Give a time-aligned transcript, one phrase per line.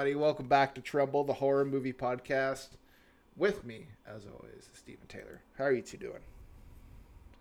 [0.00, 0.18] Everybody.
[0.18, 2.68] Welcome back to Tremble, the horror movie podcast.
[3.36, 5.42] With me, as always, is Stephen Taylor.
[5.58, 6.22] How are you two doing?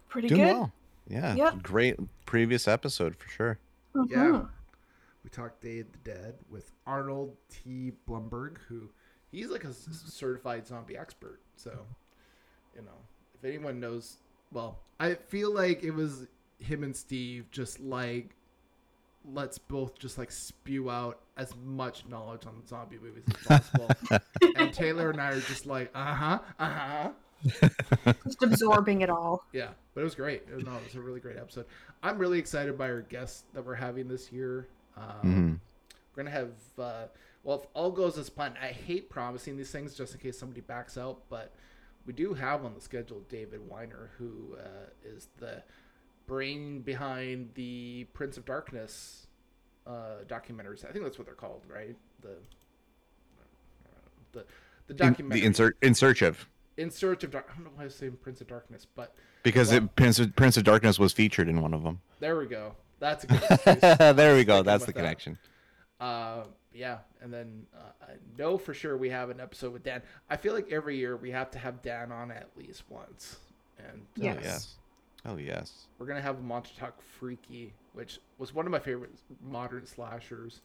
[0.10, 0.54] Pretty Doing good.
[0.56, 0.72] well.
[1.08, 1.36] Yeah.
[1.36, 1.64] Yep.
[1.64, 1.96] Great
[2.26, 3.60] previous episode for sure.
[3.96, 4.10] Mhm.
[4.12, 4.46] Yeah.
[5.24, 7.94] We talked Day of the Dead with Arnold T.
[8.06, 8.90] Blumberg, who
[9.32, 11.40] he's like a certified zombie expert.
[11.56, 11.86] So,
[12.76, 12.98] you know,
[13.36, 14.18] if anyone knows,
[14.52, 18.36] well, I feel like it was him and Steve just like
[19.34, 23.90] let's both just like spew out as much knowledge on zombie movies as possible.
[24.58, 27.10] and Taylor and I are just like, uh huh, uh huh.
[28.26, 29.46] Just absorbing it all.
[29.54, 30.44] Yeah, but it was great.
[30.52, 31.66] It was, no, it was a really great episode.
[32.04, 34.68] I'm really excited by our guests that we're having this year.
[34.98, 35.60] Um, Mhm.
[36.16, 37.06] We're gonna have, uh,
[37.44, 38.56] well, if all goes as planned.
[38.62, 41.54] I hate promising these things just in case somebody backs out, but
[42.06, 45.64] we do have on the schedule David Weiner, who uh, is the
[46.30, 49.28] brain behind the Prince of Darkness
[49.86, 50.86] uh, documentaries.
[50.88, 51.98] I think that's what they're called, right?
[52.22, 52.38] The
[54.32, 54.46] the
[54.88, 57.48] the In, documentary the in, search, in search of in search of dark.
[57.52, 59.14] I don't know why I was saying Prince of Darkness, but
[59.44, 62.00] because Well- it, Prince, of, Prince of Darkness was featured in one of them.
[62.20, 62.76] There we go.
[63.00, 63.28] That's a
[64.08, 64.62] good there we go.
[64.64, 65.00] That's with the that.
[65.00, 65.38] connection.
[66.00, 70.02] uh, yeah, and then uh, I know for sure we have an episode with Dan.
[70.30, 73.38] I feel like every year we have to have Dan on at least once,
[73.80, 74.38] and uh, Yes.
[74.38, 74.76] Oh yes.
[75.26, 75.88] Oh yes.
[75.98, 80.62] we're gonna have on to talk Freaky, which was one of my favorite modern slashers.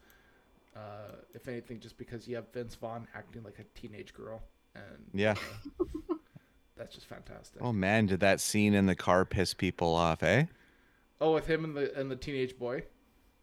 [0.76, 4.42] Uh, if anything, just because you have Vince Vaughn acting like a teenage girl,
[4.74, 5.34] and Yeah.
[5.80, 5.84] uh,
[6.76, 7.62] that's just fantastic.
[7.62, 10.22] Oh man, did that scene in the car piss people off?
[10.22, 10.46] Eh?
[11.20, 12.82] Oh, with him and the and the teenage boy.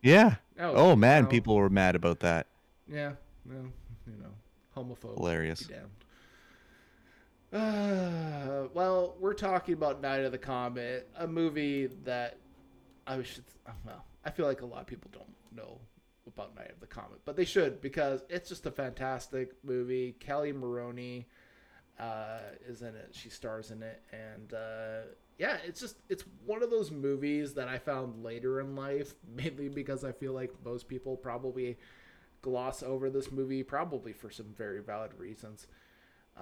[0.01, 0.35] Yeah.
[0.59, 2.47] Oh, Oh man, people were mad about that.
[2.91, 3.13] Yeah,
[3.45, 3.65] well,
[4.07, 4.31] you know,
[4.75, 5.15] homophobe.
[5.17, 5.61] Hilarious.
[5.61, 5.89] Damned.
[7.51, 12.37] Uh, well, we're talking about Night of the Comet, a movie that
[13.05, 13.43] I should.
[13.85, 15.79] Well, I feel like a lot of people don't know
[16.27, 20.15] about Night of the Comet, but they should because it's just a fantastic movie.
[20.19, 21.27] Kelli Maroney
[21.99, 25.07] uh, is in it; she stars in it, and uh,
[25.37, 29.69] yeah, it's just it's one of those movies that I found later in life, mainly
[29.69, 31.77] because I feel like most people probably
[32.41, 35.67] gloss over this movie, probably for some very valid reasons.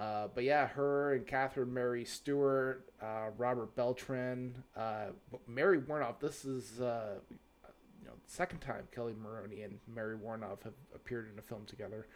[0.00, 5.08] Uh, but yeah, her and Catherine Mary Stewart, uh, Robert Beltran, uh,
[5.46, 6.18] Mary Woronov.
[6.20, 11.30] This is uh, you know the second time Kelli Maroney and Mary Woronov have appeared
[11.30, 12.06] in a film together.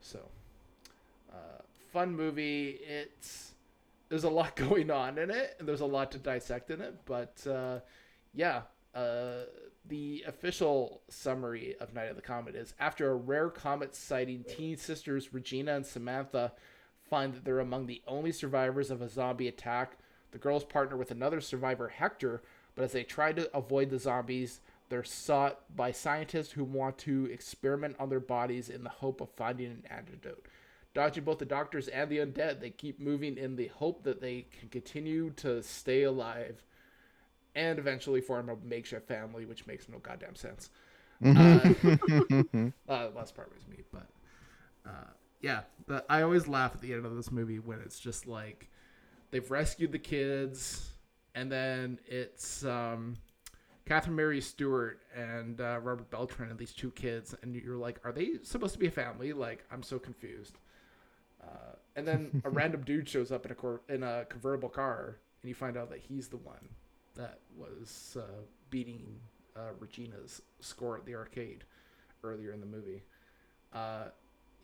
[0.00, 0.20] So
[1.30, 1.60] uh,
[1.92, 2.78] fun movie.
[2.82, 3.52] It's
[4.08, 6.94] there's a lot going on in it, and there's a lot to dissect in it.
[7.04, 7.80] But uh,
[8.32, 8.62] yeah,
[8.94, 9.44] uh,
[9.86, 14.78] the official summary of Night of the Comet is after a rare comet sighting, teen
[14.78, 16.52] sisters Regina and Samantha
[17.08, 19.98] find that they're among the only survivors of a zombie attack.
[20.32, 22.42] The girls partner with another survivor, Hector,
[22.74, 27.26] but as they try to avoid the zombies, they're sought by scientists who want to
[27.26, 30.46] experiment on their bodies in the hope of finding an antidote.
[30.94, 34.46] Dodging both the doctors and the undead, they keep moving in the hope that they
[34.58, 36.62] can continue to stay alive
[37.54, 40.70] and eventually form a makeshift family, which makes no goddamn sense.
[41.24, 41.28] Uh,
[42.88, 44.06] uh, last part was me, but
[44.86, 48.26] uh, yeah, but I always laugh at the end of this movie when it's just
[48.26, 48.68] like
[49.30, 50.92] they've rescued the kids,
[51.34, 53.16] and then it's um,
[53.86, 58.12] Catherine Mary Stewart and uh, Robert Beltran and these two kids, and you're like, are
[58.12, 59.32] they supposed to be a family?
[59.32, 60.58] Like, I'm so confused.
[61.42, 65.18] Uh, and then a random dude shows up in a cor- in a convertible car,
[65.42, 66.68] and you find out that he's the one
[67.14, 69.20] that was uh, beating
[69.56, 71.64] uh, Regina's score at the arcade
[72.24, 73.02] earlier in the movie.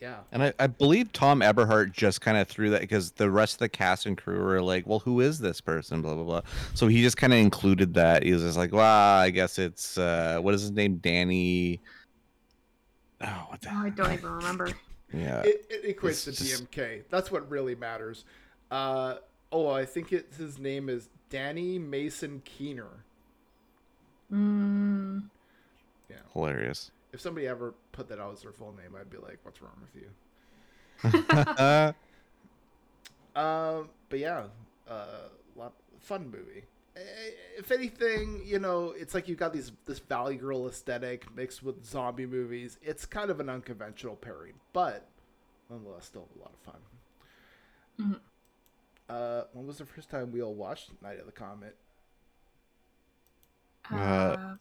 [0.02, 3.54] Yeah, And I, I believe Thom Eberhardt just kind of threw that because the rest
[3.54, 6.40] of the cast and crew were like, "Well, who is this person?" Blah blah blah.
[6.75, 8.25] So he just kind of included that.
[8.25, 11.81] He was just like, "Well, I guess it's uh, what is his name, Danny."
[13.20, 13.69] Oh, what the?
[13.70, 14.70] Oh, I don't even remember.
[15.14, 15.43] Yeah.
[15.43, 17.02] it, it equates to just- DMK.
[17.10, 18.25] That's what really matters.
[18.70, 19.16] Uh,
[19.52, 23.04] oh, I think it, his name is Danny Mason Keener.
[24.32, 25.25] Mm,
[26.08, 26.16] Yeah.
[26.32, 26.90] Hilarious.
[27.12, 29.81] If somebody ever put that out as their full name, I'd be like, "What's wrong
[29.81, 30.09] with you?"
[31.59, 31.93] uh,
[33.35, 34.44] Um, but yeah,
[34.88, 36.64] uh, lot, fun movie.
[37.56, 41.85] if anything, you know, it's like you've got these this Valley Girl aesthetic mixed with
[41.85, 42.79] zombie movies.
[42.82, 45.09] It's kind of an unconventional pairing, but
[45.70, 46.81] nonetheless, still a lot of fun.
[48.00, 48.20] Mhm.
[49.09, 51.76] Uh, when was the first time we all watched Night of the Comet?
[53.91, 54.56] Uh, Uh,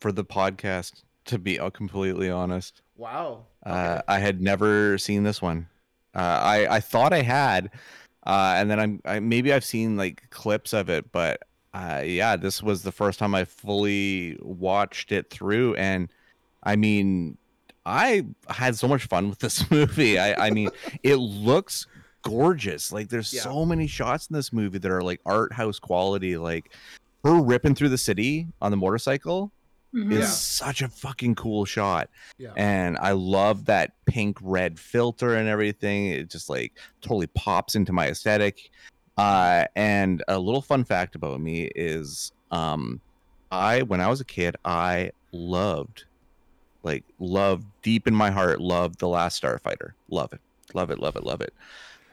[0.00, 3.46] For the podcast, to be completely honest, Wow.
[3.64, 5.66] uh, I had never seen this one.
[6.14, 7.70] Uh, I I thought I had,
[8.26, 11.42] uh, and then I'm I, maybe I've seen like clips of it, but
[11.72, 16.08] uh, yeah, this was the first time I fully watched it through, and
[16.62, 17.36] I mean,
[17.84, 20.18] I had so much fun with this movie.
[20.18, 20.70] I I mean,
[21.02, 21.86] it looks
[22.22, 22.92] gorgeous.
[22.92, 23.42] Like there's Yeah.
[23.42, 26.36] so many shots in this movie that are like art house quality.
[26.36, 26.70] Like
[27.24, 29.50] her ripping through the city on the motorcycle
[29.94, 30.12] mhm.
[30.12, 30.26] is Yeah.
[30.26, 32.52] such a fucking cool shot yeah.
[32.56, 36.06] and I love that pink red filter and everything.
[36.06, 38.70] It just like totally pops into my aesthetic.
[39.16, 43.00] Uh, and a little fun fact about me is, um,
[43.52, 46.04] I when I was a kid, I loved,
[46.82, 49.92] like, loved deep in my heart, loved the Last Starfighter.
[50.08, 50.40] Love it,
[50.74, 51.54] love it, love it, love it.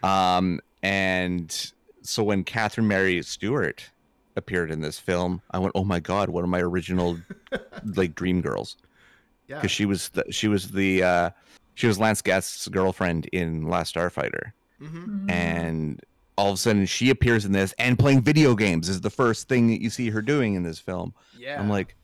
[0.04, 1.72] Um, and
[2.04, 3.90] so when Catherine Mary Stewart
[4.36, 7.18] appeared in this film, I went, "Oh my god, one of my original
[7.96, 8.78] like dream girls."
[9.48, 9.58] yeah.
[9.58, 11.30] because she was the, she was the uh,
[11.76, 15.32] she was Lance Guest's girlfriend in Last Starfighter, hmm Mhm.
[15.32, 16.02] and
[16.38, 19.48] all of a sudden she appears in this and playing video games is the first
[19.50, 21.14] thing that you see her doing in this film.
[21.38, 21.60] Yeah.
[21.60, 21.96] I'm like,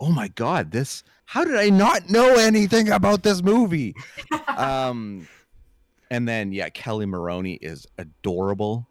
[0.00, 1.02] oh my god, this!
[1.24, 3.94] How did I not know anything about this movie?
[4.48, 5.26] um,
[6.10, 8.86] and then yeah, Kelli Maroney is adorable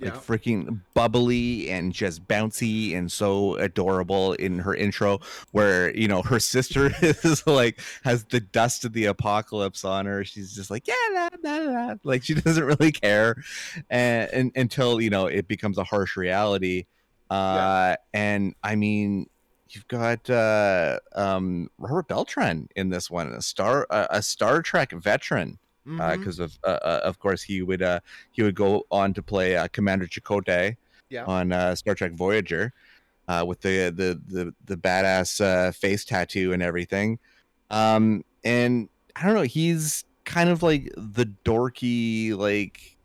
[0.00, 0.20] like yeah.
[0.20, 5.20] freaking bubbly and just bouncy and so adorable in her intro
[5.52, 10.24] where you know her sister is like has the dust of the apocalypse on her
[10.24, 11.94] she's just like yeah la, la, la.
[12.04, 13.36] like she doesn't really care
[13.90, 16.86] and, and until you know it becomes a harsh reality
[17.30, 19.28] uh and i mean
[19.68, 24.92] you've got uh um robert beltran in this one a star a, a star trek
[24.92, 25.58] veteran.
[25.84, 28.00] Because of uh, uh, of course he would uh,
[28.32, 30.76] he would go on to play uh, Commander Chakotay
[31.08, 31.24] Yeah.
[31.24, 32.72] on uh, Star Trek Voyager
[33.28, 37.18] uh, with the the the the badass uh, face tattoo and everything.
[37.70, 42.96] Um, and I don't know, he's kind of like the dorky like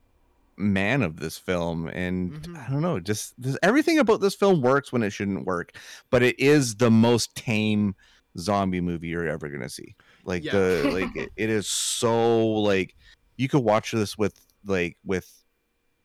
[0.57, 2.57] man of this film and Mhm.
[2.57, 5.75] i don't know just this, everything about this film works when it shouldn't work
[6.11, 7.93] but it is the most tame
[8.37, 9.95] zombie movie you're ever gonna see
[10.25, 10.51] like Yeah.
[10.53, 12.95] the like it, it is so like
[13.37, 14.33] you could watch this with
[14.65, 15.31] like with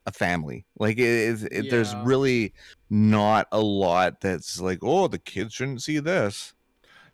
[0.07, 2.55] a family like it is it, there's really
[2.89, 6.55] not a lot that's like oh the kids shouldn't see this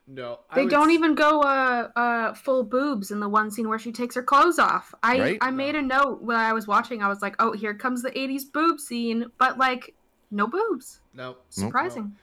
[0.08, 0.38] no.
[0.50, 3.68] I They would don't s- even go uh, uh, full boobs in the one scene
[3.68, 4.94] where she takes her clothes off.
[5.02, 5.38] I Right?
[5.40, 7.02] I made a note when I was watching.
[7.02, 9.94] I was like, oh, here comes the '80s boob scene, but like,
[10.30, 11.00] no boobs.
[11.12, 11.30] No.
[11.32, 11.36] no.
[11.50, 12.14] Surprising.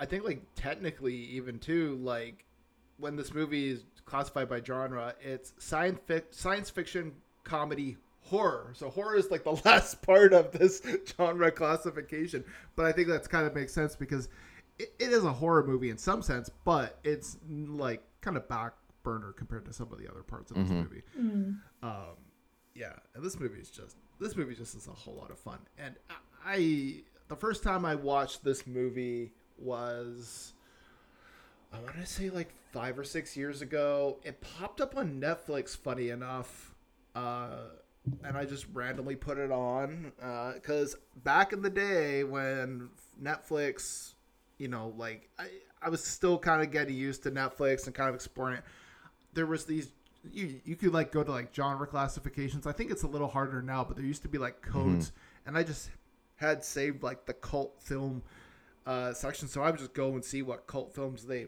[0.00, 2.46] I think like technically even too like
[2.98, 7.12] when this movie is classified by genre, it's science fic- science fiction
[7.44, 8.72] comedy horror.
[8.74, 10.82] So horror is like the last part of this
[11.16, 12.44] genre classification.
[12.76, 14.28] But I think that's kind of makes sense because
[14.78, 18.72] it, it is a horror movie in some sense, but it's like kind of back
[19.02, 20.82] burner compared to some of the other parts of this Mhm.
[20.82, 21.02] movie.
[21.18, 21.58] Mm.
[21.82, 22.16] Um,
[22.74, 25.58] yeah, and this movie is just this movie just is a whole lot of fun.
[25.78, 26.14] And I,
[26.46, 30.52] I the first time I watched this movie was
[31.72, 34.18] I want to say like five or six years ago.
[34.24, 35.76] It popped up on Netflix.
[35.76, 36.74] Funny enough,
[37.14, 37.58] uh,
[38.24, 40.12] and I just randomly put it on
[40.54, 42.90] because back in the day when
[43.22, 44.14] Netflix,
[44.58, 45.48] you know, like I,
[45.82, 48.64] I was still kind of getting used to Netflix and kind of exploring it.
[49.34, 49.92] There was these
[50.32, 52.66] you you could like go to like genre classifications.
[52.66, 55.12] I think it's a little harder now, but there used to be like codes,
[55.46, 55.90] and I just
[56.36, 58.22] had saved like the cult film
[58.86, 61.46] uh, section, so I would just go and see what cult films they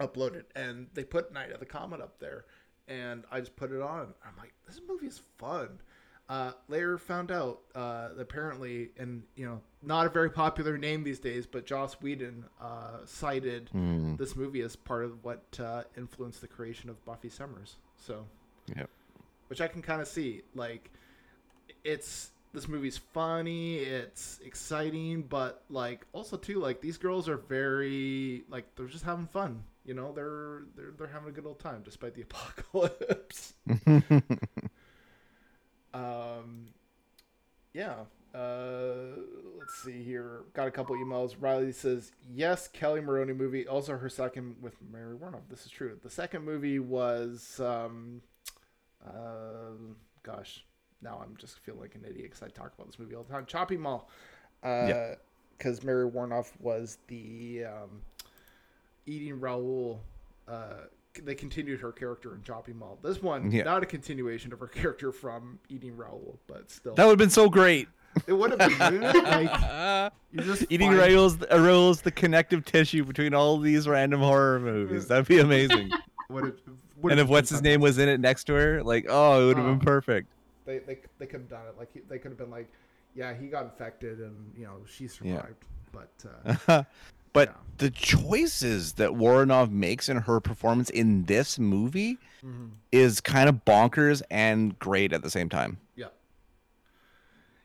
[0.00, 2.44] uploaded, and they put Night of the Comet up there,
[2.88, 4.14] and I just put it on.
[4.24, 5.80] I'm like, this movie is fun.
[6.28, 11.18] Uh, later found out uh, apparently, and you know, not a very popular name these
[11.18, 14.14] days, but Joss Whedon uh, cited Hmm.
[14.16, 17.76] this movie as part of what uh, influenced the creation of Buffy Summers.
[17.96, 18.26] So,
[18.76, 18.88] Yep.
[19.48, 20.42] which I can kind of see.
[20.54, 20.90] Like,
[21.84, 28.44] it's this movie's funny, it's exciting, but like also too like these girls are very
[28.48, 29.62] like they're just having fun.
[29.84, 33.54] You know, they're they're they're having a good old time despite the apocalypse.
[35.92, 36.66] Um,
[37.72, 37.94] yeah.
[38.34, 39.16] Uh,
[39.58, 40.42] let's see here.
[40.54, 41.34] Got a couple emails.
[41.40, 43.66] Riley says, "Yes, Kelli Maroney movie.
[43.66, 45.48] Also, her second with Mary Woronov.
[45.48, 45.98] This is true.
[46.00, 48.22] The second movie was, um,
[49.04, 49.72] uh,
[50.22, 50.64] gosh,
[51.02, 53.32] now I'm just feeling like an idiot because I talk about this movie all the
[53.32, 53.46] time.
[53.46, 54.08] Chopping Mall.
[54.62, 55.14] Uh, Yeah.
[55.58, 58.02] because Mary Woronov was the um,
[59.10, 60.00] eating Raoul.
[60.48, 60.74] Uh,
[61.22, 62.98] they continued her character in Chopping Mall.
[63.02, 63.64] This one, Yeah.
[63.64, 67.30] not a continuation of her character from Eating Raoul, but still, That would have been
[67.30, 67.88] so great.
[68.26, 69.14] it would have been good.
[69.24, 74.60] Like you just Eating find- Raoul's Raoul's the connective tissue between all these random horror
[74.60, 75.08] movies.
[75.08, 75.90] That'd be amazing.
[76.28, 76.54] would have-
[77.02, 79.42] would and if what's been his name was in it next to her, like, oh,
[79.42, 79.70] it would have Oh.
[79.74, 80.28] been perfect.
[80.66, 81.74] They they they could have done it.
[81.78, 82.68] Like they could have been like,
[83.16, 86.12] yeah, he got infected and you know she survived, but
[86.68, 86.84] uh,
[87.32, 87.54] but Yeah.
[87.78, 92.70] the choices that Woronov makes in her performance in this movie mhm.
[92.92, 95.78] is kind of bonkers and great at the same time.
[95.96, 96.08] Yeah.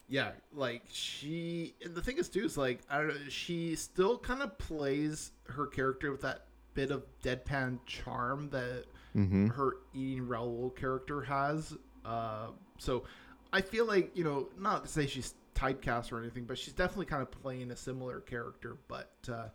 [0.07, 4.17] Yeah, like she and the thing is too is like I don't know, she still
[4.19, 6.45] kind of plays her character with that
[6.75, 9.48] bit of deadpan charm that Mm-hmm.
[9.48, 11.74] her eating Raoul character has.
[12.03, 13.05] Uh so
[13.53, 17.05] I feel like, you know, not to say she's typecast or anything, but she's definitely
[17.05, 19.47] kind of playing a similar character, but uh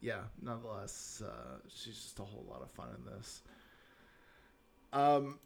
[0.00, 3.42] yeah, nonetheless, uh she's just a whole lot of fun in this.
[4.92, 5.38] Um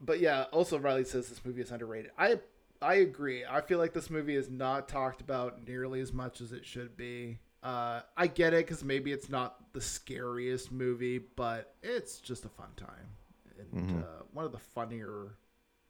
[0.00, 2.10] but yeah, also Riley says this movie is underrated.
[2.18, 2.40] I
[2.80, 3.44] I agree.
[3.48, 6.96] I feel like this movie is not talked about nearly as much as it should
[6.96, 7.38] be.
[7.62, 12.48] Uh, I get it because maybe it's not the scariest movie, but it's just a
[12.48, 13.14] fun time
[13.56, 14.02] and Mhm.
[14.02, 15.36] uh, one of the funnier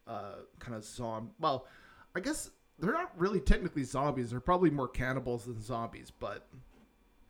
[0.06, 1.32] uh, kind of zombie.
[1.38, 1.66] Well,
[2.14, 4.30] I guess they're not really technically zombies.
[4.30, 6.46] They're probably more cannibals than zombies, but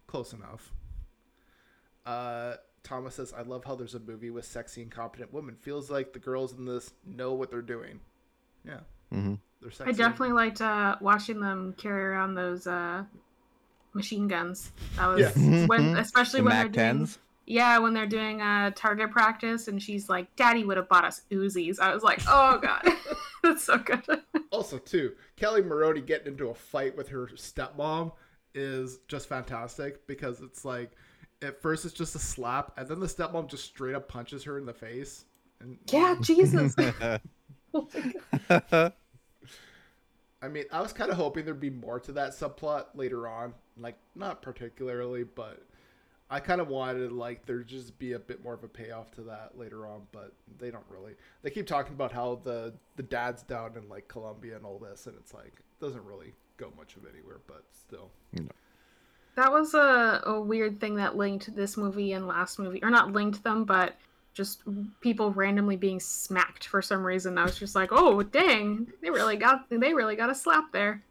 [0.06, 0.72] close enough.
[2.04, 5.56] Uh, Thomas says, "I love how there's a movie with sexy and competent women.
[5.60, 8.00] Feels like the girls in this know what they're doing.
[8.64, 8.80] Yeah,
[9.12, 9.34] Mm-hmm.
[9.60, 9.90] they're sexy.
[9.90, 13.04] I definitely liked uh, watching them carry around those uh,
[13.92, 14.72] machine guns.
[14.96, 15.66] That was Yeah.
[15.66, 17.08] when, especially The when Mac they're doing,
[17.46, 21.22] yeah, when they're doing uh, target practice, and she's like, "Daddy would have bought us
[21.30, 22.82] Uzis." I was like, "Oh god,
[23.52, 24.02] that's so good."
[24.50, 28.12] Also, too, Kelli Maroney getting into a fight with her stepmom
[28.54, 30.92] is just fantastic because it's like
[31.42, 34.58] at first it's just a slap, and then the stepmom just straight up punches her
[34.58, 35.24] in the face.
[35.60, 36.74] And yeah, Jesus.
[37.74, 37.88] Oh.
[40.42, 43.54] I mean, I was kind of hoping there'd be more to that subplot later on.
[43.78, 45.62] Like, not particularly, but
[46.32, 49.20] I kind of wanted like there just be a bit more of a payoff to
[49.24, 50.00] that later on.
[50.12, 51.12] But they don't really.
[51.42, 55.06] They keep talking about how the the dad's down in like Colombia and all this,
[55.06, 57.40] and it's like it doesn't really go much of anywhere.
[57.46, 58.10] But still,
[59.34, 63.12] That was a, a weird thing that linked this movie and last movie, or not
[63.12, 63.96] linked them, but
[64.32, 64.62] just
[65.02, 67.36] people randomly being smacked for some reason.
[67.36, 71.02] I was just like, oh dang, they really got they really got a slap there.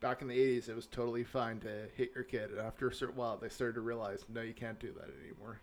[0.00, 2.94] Back in the '80s, it was totally fine to hit your kid, and after a
[2.94, 5.60] certain while, they started to realize, no, you can't do that anymore.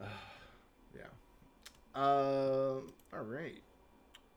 [0.94, 1.02] yeah.
[1.94, 2.92] Um.
[3.12, 3.60] all right.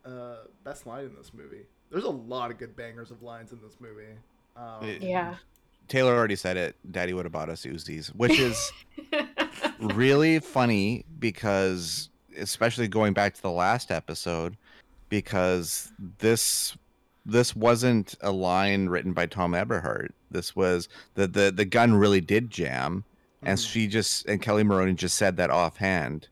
[0.06, 1.62] Uh, best line in this movie.
[1.92, 4.14] There's a lot of good bangers of lines in this movie.
[4.56, 5.36] Um, It- Yeah.
[5.88, 6.76] Taylor already said it.
[6.90, 8.72] Daddy would have bought us Uzis, which is
[9.80, 14.56] really funny because, especially going back to the last episode,
[15.10, 16.78] because this
[17.26, 20.14] this wasn't a line written by Thom Eberhardt.
[20.30, 23.04] This was the the the gun really did jam,
[23.44, 23.68] and mhm.
[23.72, 26.28] she just and Kelli Maroney just said that offhand,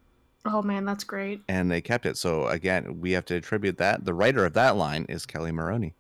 [0.45, 1.41] oh man, that's great.
[1.47, 2.17] and they kept it.
[2.17, 4.05] So again, we have to attribute that.
[4.05, 5.93] The writer of that line is Kelli Maroney.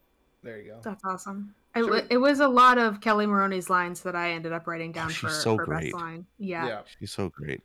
[0.43, 0.79] There you go.
[0.83, 1.53] That's awesome.
[1.75, 1.91] It, Sure.
[1.91, 5.07] wa- it was a lot of Kelli Maroney's lines that I ended up writing down
[5.07, 5.91] Oh, she's for, so for great.
[5.91, 6.25] best line.
[6.39, 6.67] Yeah.
[6.67, 6.81] Yeah.
[6.99, 7.61] She's so great.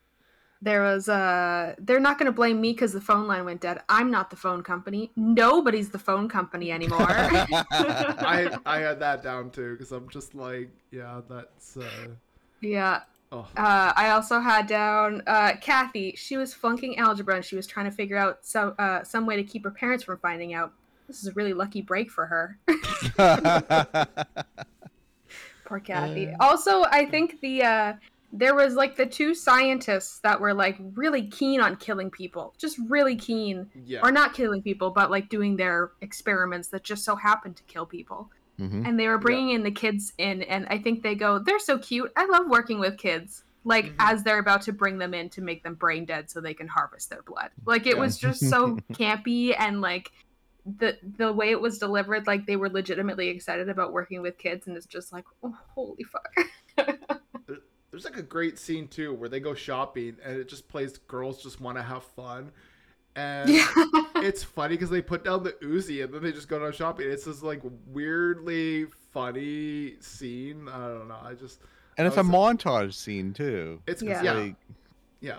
[0.64, 3.83] There was uh they're not gonna blame me because the phone line went dead.
[3.90, 5.11] I'm not the phone company.
[5.14, 7.06] Nobody's the phone company anymore.
[7.06, 11.76] I I had that down too because I'm just like, yeah, that's.
[11.76, 12.09] Uh,
[12.62, 13.02] yeah.
[13.30, 16.14] oh, Uh, I also had down uh, Kathy.
[16.16, 19.37] She was flunking algebra and she was trying to figure out some uh, some way
[19.37, 20.73] to keep her parents from finding out.
[21.09, 22.59] This is a really lucky break for her.
[25.66, 26.28] Poor Kathy.
[26.28, 26.37] Uh.
[26.40, 27.92] also, I think the uh,
[28.37, 32.76] there was like the two scientists that were like really keen on killing people, just
[32.88, 34.00] really keen, yeah.
[34.03, 37.87] or not killing people, but like doing their experiments that just so happened to kill
[37.87, 38.31] people.
[38.59, 38.87] Mhm.
[38.88, 41.79] And they were bringing in the kids in, and I think they go, "They're so
[41.79, 42.12] cute.
[42.17, 43.95] I love working with kids." Like Mhm.
[44.00, 46.69] as they're about to bring them in to make them brain dead so they can
[46.69, 47.50] harvest their blood.
[47.64, 48.00] Like it Yeah.
[48.00, 50.11] was just so campy and like
[50.67, 54.67] the the way it was delivered, like they were legitimately excited about working with kids,
[54.67, 56.37] and it's just like, oh, holy fuck.
[57.94, 60.98] There- There's like a great scene too where they go shopping and it just plays
[60.98, 62.50] girls just want to have fun.
[63.16, 63.66] And yeah.
[64.16, 67.08] it's funny because they put down the Uzi and then they just go down shopping.
[67.08, 70.68] It's this like weirdly funny scene.
[70.68, 71.18] I don't know.
[71.22, 71.60] I just
[71.96, 73.80] and it's a Also- montage scene too.
[73.86, 74.22] it's Yeah.
[74.22, 74.54] yeah Like,
[75.20, 75.38] yeah.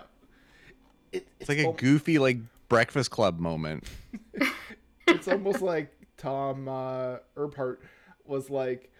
[1.12, 3.84] It, it's like a goofy like Breakfast Club moment.
[5.06, 7.80] it's almost like Tom uh, Eberhardt
[8.24, 8.90] was like,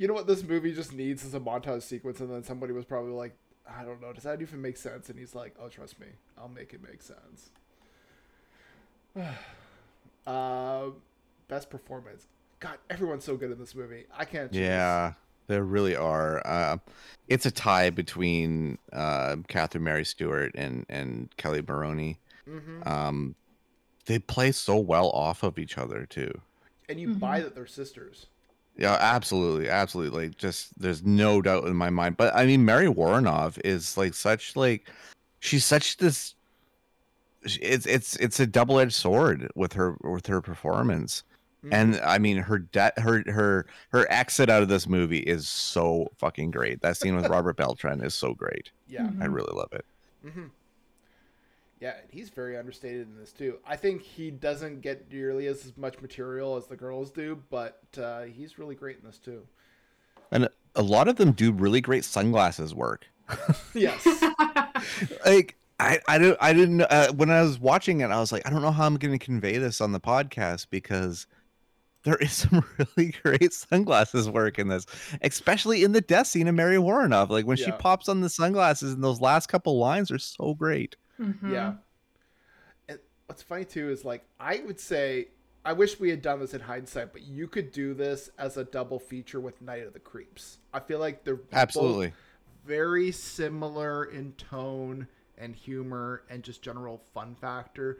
[0.00, 2.86] You know what this movie just needs is a montage sequence, and then somebody was
[2.86, 3.36] probably like,
[3.68, 5.10] I don't know, does that even make sense?
[5.10, 6.06] And he's like, Oh, trust me,
[6.38, 7.50] I'll make it make sense.
[10.26, 10.86] uh,
[11.48, 12.28] best performance.
[12.60, 14.06] God, everyone's so good in this movie.
[14.16, 14.50] I can't.
[14.50, 14.62] Choose.
[14.62, 15.12] Yeah,
[15.48, 16.46] there really are.
[16.46, 16.78] Uh,
[17.28, 22.18] it's a tie between uh, Catherine Mary Stewart and and Kelli Maroney.
[22.46, 23.34] hmm Um,
[24.06, 26.40] they play so well off of each other too.
[26.88, 28.28] And you buy that they're sisters.
[28.76, 30.26] Yeah, absolutely, absolutely.
[30.28, 32.16] Like, just there's no doubt in my mind.
[32.16, 34.88] But I mean, Mary Woronov is like such like
[35.40, 36.34] she's such this.
[37.42, 41.22] It's it's it's a double edged sword with her with her performance,
[41.64, 41.68] Mhm.
[41.72, 46.08] and I mean her debt her her her exit out of this movie is so
[46.18, 46.80] fucking great.
[46.82, 48.70] That scene with Robert Beltran is so great.
[48.88, 49.08] yeah.
[49.20, 49.84] I really love it.
[50.22, 50.46] hmm
[51.80, 53.58] Yeah, he's very understated in this too.
[53.66, 58.22] I think he doesn't get nearly as much material as the girls do, but uh,
[58.24, 59.46] he's really great in this too.
[60.30, 63.06] And a lot of them do really great sunglasses work.
[63.74, 64.06] yes.
[65.24, 68.46] like I, I don't I didn't uh, when I was watching it I was like
[68.46, 71.26] I don't know how I'm going to convey this on the podcast because
[72.04, 74.84] there is some really great sunglasses work in this
[75.22, 78.92] especially in the death scene of Mary Woronov like when she pops on the sunglasses
[78.92, 81.52] and those last couple lines are so great Mhm.
[81.52, 81.74] Yeah.
[82.88, 85.28] And what's funny too is like I would say
[85.64, 88.64] I wish we had done this in hindsight, but you could do this as a
[88.64, 90.58] double feature with Night of the Creeps.
[90.72, 92.12] I feel like they're both absolutely
[92.64, 97.98] very similar in tone and humor and just general fun factor.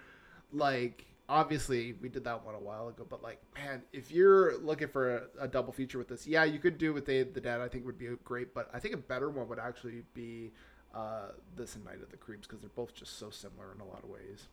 [0.53, 4.89] Like, obviously, we did that one a while ago, but like, man, if you're looking
[4.89, 7.41] for a, a double feature with this, yeah, you could do with Day of the
[7.41, 7.61] Dead.
[7.61, 10.53] I think would be great, but I think a better one would actually be
[10.95, 13.85] uh, this and Night of the Creeps because they're both just so similar in a
[13.85, 14.49] lot of ways.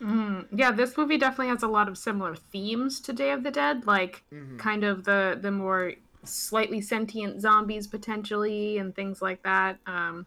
[0.00, 0.48] Mhm.
[0.52, 3.86] Yeah, this movie definitely has a lot of similar themes to Day of the Dead,
[3.86, 4.58] like Mhm.
[4.58, 5.92] kind of the the more
[6.24, 9.78] slightly sentient zombies potentially and things like that.
[9.86, 10.26] Um,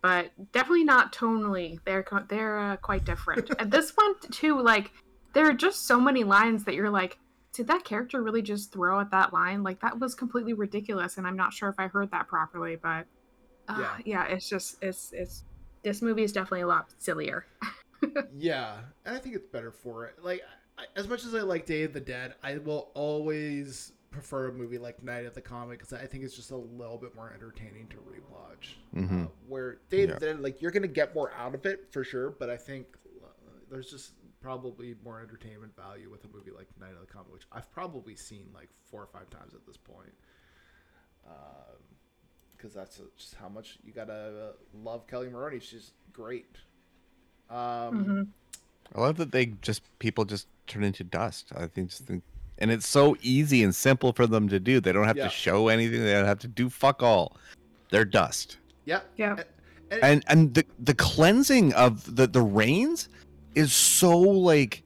[0.00, 1.80] but definitely not tonally.
[1.84, 3.50] They're they're uh, quite different.
[3.58, 4.92] and this one too, like
[5.32, 7.18] there are just so many lines that you're like,
[7.52, 9.62] did that character really just throw at that line?
[9.62, 12.76] Like that was completely ridiculous, and I'm not sure if I heard that properly.
[12.76, 13.06] But
[13.68, 13.96] uh, Yeah.
[14.04, 15.44] yeah, it's just it's it's
[15.82, 17.46] this movie is definitely a lot sillier.
[18.36, 20.14] yeah, and I think it's better for it.
[20.22, 20.42] Like,
[20.78, 24.52] I, as much as I like Day of the Dead, I will always prefer a
[24.52, 27.32] movie like Night of the Comet because I think it's just a little bit more
[27.34, 28.74] entertaining to rewatch.
[28.94, 29.24] Mhm.
[29.26, 32.04] Uh, where Day of the Dead, like, you're gonna get more out of it for
[32.04, 32.86] sure, but I think
[33.22, 33.26] uh,
[33.70, 37.46] there's just probably more entertainment value with a movie like Night of the Comet, which
[37.50, 40.12] I've probably seen like four or five times at this point.
[42.64, 45.60] Because that's just how much you gotta uh, love Kelli Maroney.
[45.60, 46.46] She's great.
[47.50, 47.58] Um,
[48.06, 48.28] Mhm.
[48.94, 52.22] I love that they just people just turn into dust I think just think
[52.58, 55.24] and it's so easy and simple for them to do they don't have Yeah.
[55.24, 57.36] to show anything they don't have to do fuck all
[57.90, 59.00] they're dust Yeah.
[59.16, 59.36] Yeah.
[59.90, 63.10] And, and and the the cleansing of the the rains
[63.54, 64.84] is so like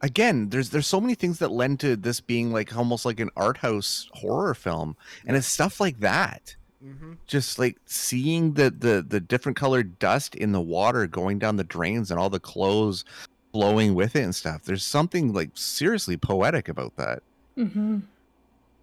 [0.00, 3.28] again there's there's so many things that lend to this being like almost like an
[3.36, 9.04] art house horror film and it's stuff like that hmm just like seeing the the
[9.06, 13.04] the different colored dust in the water going down the drains and all the clothes
[13.52, 17.22] flowing with it and stuff there's something like seriously poetic about that
[17.56, 18.02] Mhm.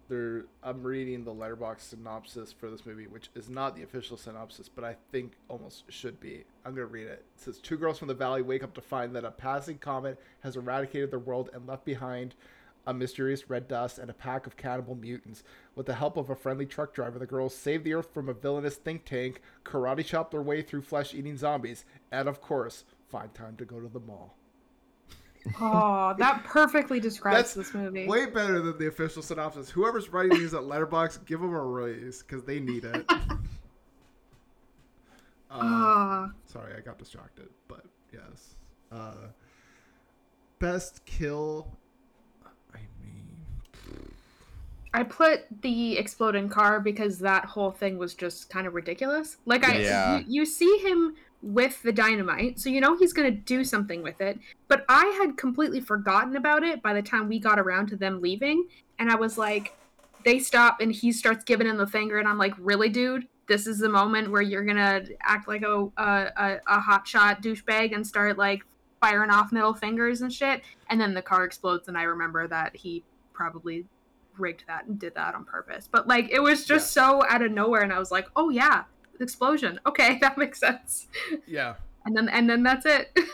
[0.08, 4.68] there, I'm reading the Letterboxd synopsis for this movie, which is not the official synopsis,
[4.68, 6.44] but I think almost should be.
[6.64, 7.24] I'm gonna read it.
[7.34, 10.20] It says two girls from the valley wake up to find that a passing comet
[10.40, 12.34] has eradicated their world and left behind
[12.86, 15.42] a mysterious red dust and a pack of cannibal mutants.
[15.74, 18.32] With the help of a friendly truck driver, the girls save the earth from a
[18.34, 23.56] villainous think tank, karate chop their way through flesh-eating zombies, and of course, find time
[23.56, 24.36] to go to the mall.
[25.60, 28.08] Oh, that perfectly describes That's this movie.
[28.08, 29.70] Way better than the official synopsis.
[29.70, 33.04] Whoever's writing these at Letterboxd, give them a raise because they need it.
[33.10, 33.28] uh,
[35.50, 36.30] Ah.
[36.46, 38.56] sorry, I got distracted, but yes.
[38.90, 39.28] Uh,
[40.58, 41.68] best kill.
[42.74, 43.28] I mean,
[44.96, 49.36] I put the exploding car because that whole thing was just kind of ridiculous.
[49.44, 50.20] Like I Yeah.
[50.20, 54.02] you, you see him with the dynamite, so you know he's going to do something
[54.02, 54.40] with it.
[54.68, 58.22] But I had completely forgotten about it by the time we got around to them
[58.22, 59.74] leaving, and I was like
[60.24, 63.28] they stop and he starts giving him the finger and I'm like, "Really, dude?
[63.48, 67.42] This is the moment where you're going to act like a a a, a hotshot
[67.42, 68.62] douchebag and start like
[69.02, 72.74] firing off middle fingers and shit." And then the car explodes and I remember that
[72.74, 73.04] he
[73.34, 73.84] probably
[74.38, 75.88] rigged that and did that on purpose.
[75.90, 78.84] But like it was just so out of nowhere and I was like, "Oh yeah,
[79.20, 79.78] explosion.
[79.86, 81.08] Okay, that makes sense."
[81.46, 81.74] yeah.
[82.04, 83.16] And then and then that's it.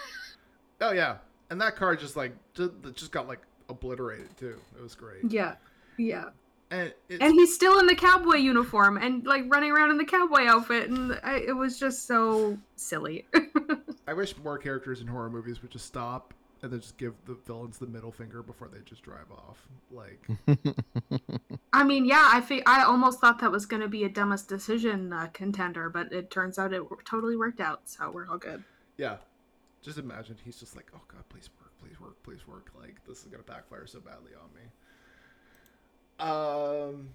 [0.81, 3.38] Oh yeah, and that car just like just, just got like
[3.69, 4.57] obliterated too.
[4.77, 5.31] It was great.
[5.31, 5.55] yeah.
[5.97, 6.31] Yeah.
[6.73, 10.47] and and he's still in the cowboy uniform and like running around in the cowboy
[10.47, 13.27] outfit, and I, it was just so silly.
[14.09, 17.35] I wish more characters in horror movies would just stop and then just give the
[17.46, 19.66] villains the middle finger before they just drive off.
[19.90, 20.27] Like,
[21.72, 24.48] I mean, yeah, I think I almost thought that was going to be a dumbest
[24.48, 28.62] decision uh, contender, but it turns out it totally worked out, so we're all good.
[28.96, 29.16] yeah,
[29.83, 32.70] just imagine he's just like, oh god, please work, please work, please work.
[32.81, 34.62] Like, this is gonna backfire so badly on me.
[36.20, 37.09] Um,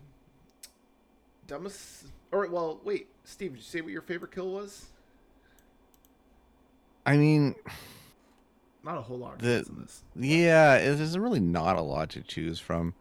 [1.47, 2.07] dumbest.
[2.33, 4.87] All right, well, wait, Steve, did you say what your favorite kill was?
[7.05, 7.55] I mean,
[8.83, 10.03] Not a whole lot of The- in this.
[10.15, 12.93] yeah, there's really not a lot to choose from.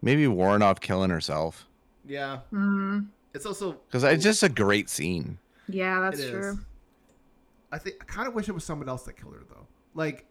[0.00, 1.68] Maybe Woronov killing herself
[2.04, 5.38] Yeah, Mm, it's also because it's just a great scene.
[5.68, 6.30] yeah, that's It is.
[6.30, 6.58] true.
[7.70, 9.66] I think I kind of wish it was someone else that killed her though.
[9.94, 10.26] Like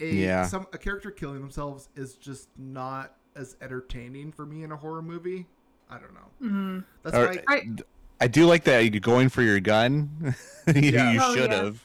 [0.00, 0.46] a Yeah.
[0.46, 5.02] some a character killing themselves is just not as entertaining for me in a horror
[5.02, 5.46] movie.
[5.90, 6.30] I don't know.
[6.48, 6.84] Mm.
[7.02, 7.76] That's Or- why I-
[8.20, 10.34] I do like that you're going for your gun.
[10.68, 11.12] you Yeah.
[11.12, 11.56] you Oh, should yeah.
[11.64, 11.84] have.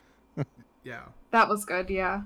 [0.84, 1.02] yeah.
[1.32, 2.22] That was good, yeah.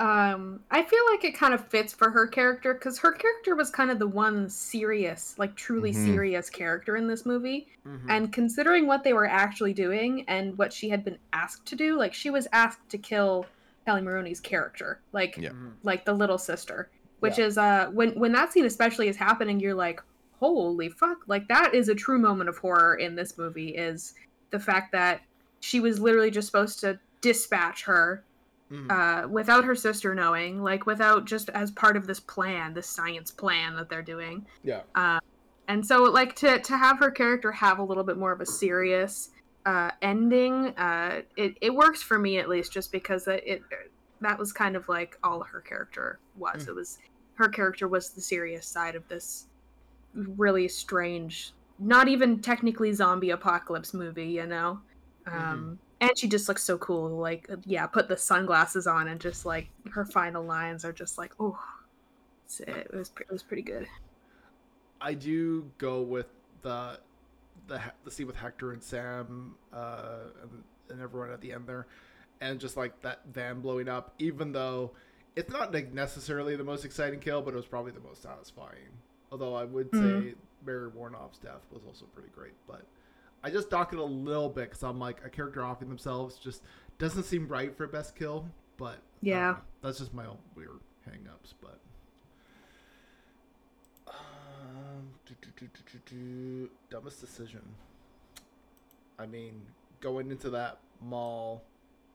[0.00, 3.68] Um, I feel like it kind of fits for her character because her character was
[3.70, 6.04] kind of the one serious, like truly Mhm.
[6.06, 7.68] serious character in this movie.
[7.86, 8.00] Mhm.
[8.08, 11.96] And considering what they were actually doing and what she had been asked to do,
[11.98, 13.44] like she was asked to kill
[13.86, 15.50] Kelli Maroney's character, like Yeah.
[15.50, 15.72] Mhm.
[15.82, 16.88] like the little sister,
[17.20, 17.44] which Yeah.
[17.46, 20.00] is uh when when that scene especially is happening, you're like,
[20.38, 21.24] holy fuck!
[21.26, 23.76] Like that is a true moment of horror in this movie.
[23.76, 24.14] Is
[24.50, 25.20] the fact that
[25.60, 28.24] she was literally just supposed to dispatch her
[28.70, 28.90] Mhm.
[28.90, 33.30] uh, without her sister knowing, like without just as part of this plan, this science
[33.30, 34.46] plan that they're doing.
[34.62, 34.82] yeah.
[35.68, 38.46] And so, like to to have her character have a little bit more of a
[38.46, 39.30] serious
[39.66, 43.62] uh, ending, uh, it it works for me at least, just because it, it
[44.20, 46.64] that was kind of like all her character was.
[46.64, 46.68] Mm.
[46.68, 46.98] It was
[47.34, 49.46] her character was the serious side of this
[50.14, 54.80] really strange, not even technically zombie apocalypse movie, you know.
[55.26, 57.08] Um, and she just looks so cool.
[57.10, 61.32] Like, yeah, put the sunglasses on and just like her final lines are just like,
[61.40, 61.58] oh,
[62.46, 63.86] it's- it was it was pretty good.
[65.00, 66.26] I do go with
[66.62, 66.98] the
[67.68, 71.66] the he- the scene with Hector and Sam uh, and, and everyone at the end
[71.66, 71.86] there,
[72.40, 74.12] and just like that van blowing up.
[74.18, 74.90] Even though
[75.36, 78.90] it's not like necessarily the most exciting kill, but it was probably the most satisfying.
[79.32, 80.34] Although I would say Mhm.
[80.66, 82.82] Mary Woronov's death was also pretty great, but
[83.42, 86.62] I just dock it a little bit because I'm like a character offing themselves just
[86.98, 88.46] doesn't seem right for a best kill.
[88.76, 89.52] But Yeah.
[89.52, 89.58] know.
[89.82, 91.54] that's just my own weird hang-ups.
[91.60, 91.78] But
[94.08, 96.70] um, do, do, do, do, do, do.
[96.90, 97.62] dumbest decision.
[99.18, 99.62] I mean,
[100.00, 101.62] going into that mall,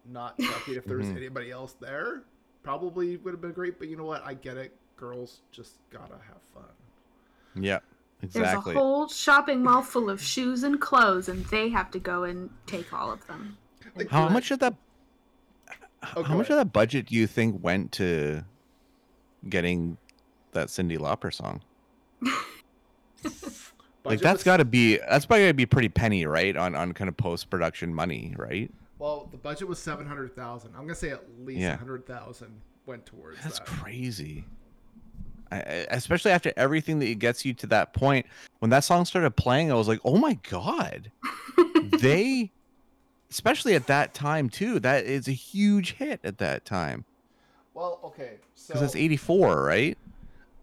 [0.06, 1.18] not checking if there was Mhm.
[1.18, 2.24] anybody else there,
[2.64, 3.78] probably would have been great.
[3.80, 4.24] But you know what?
[4.26, 4.76] I get it.
[4.98, 6.64] Girls just gotta have fun.
[7.56, 7.80] Yeah,
[8.34, 12.24] There's a whole shopping mall full of shoes and clothes, and they have to go
[12.24, 13.58] and take all of them.
[13.96, 14.76] Like, How much of that?
[15.72, 18.44] Oh, how go much of that budget do you think went to
[19.50, 19.98] getting
[20.52, 21.62] that Cyndi Lauper song?
[24.04, 26.56] Like that's got to be that's probably got to be pretty penny, right?
[26.56, 28.70] On on kind of post production money, right?
[29.00, 30.74] Well, the budget was seven hundred thousand.
[30.76, 31.76] I'm gonna say at least a Yeah.
[31.78, 33.68] hundred thousand went towards That's that.
[33.68, 34.46] crazy.
[35.56, 38.26] I, especially after everything that gets you to that point.
[38.60, 41.12] When that song started playing, I was like, "Oh my god!"
[42.00, 42.52] they,
[43.30, 47.06] especially at that time too, that is a huge hit at that time
[47.74, 49.98] Well, okay, so because that's '84, right?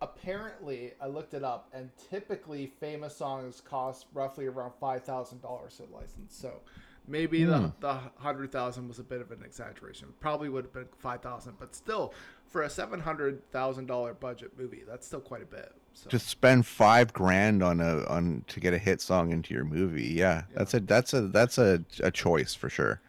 [0.02, 5.76] apparently I looked it up, and typically famous songs cost roughly around five thousand dollars
[5.76, 6.36] to license.
[6.36, 6.60] So
[7.08, 7.50] maybe Hmm.
[7.50, 10.08] the the hundred thousand was a bit of an exaggeration.
[10.20, 12.14] Probably would have been five thousand, but still,
[12.48, 15.72] for a seven hundred thousand dollar budget movie, that's still quite a bit.
[15.94, 19.64] So To spend five grand on a on to get a hit song into your
[19.64, 20.58] movie, yeah, Yeah.
[20.58, 23.00] that's a that's a that's a, a choice for sure.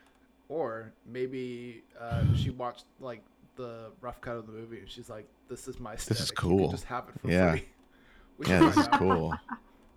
[0.50, 3.22] Or maybe uh, she watched like
[3.56, 6.24] the rough cut of the movie and she's like, "This is my aesthetic.
[6.24, 6.72] is You can cool.
[6.72, 7.52] just have it for Yeah.
[7.52, 7.68] free."
[8.48, 9.34] Yeah, this is cool.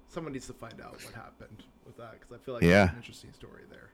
[0.08, 2.70] Someone needs to find out what happened with that because I feel like Yeah.
[2.86, 3.90] there's an interesting story there.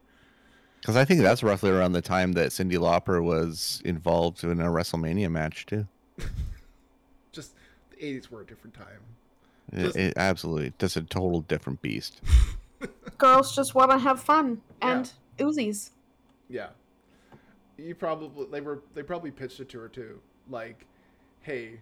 [0.81, 4.65] Because I think that's roughly around the time that Cyndi Lauper was involved in a
[4.67, 5.87] WrestleMania match too.
[7.33, 7.55] Just
[7.91, 9.01] the '80s were a different time.
[9.75, 12.21] Just- it absolutely, just a total different beast.
[13.19, 15.91] Girls just want to have fun and Uzis.
[16.49, 16.71] Yeah,
[17.79, 20.21] you probably they were they probably pitched it to her too.
[20.51, 20.85] Like,
[21.43, 21.81] hey,